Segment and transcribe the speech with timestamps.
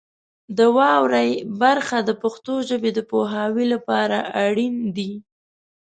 [0.57, 1.29] د واورئ
[1.61, 5.11] برخه د پښتو ژبې د پوهاوي لپاره اړین دی.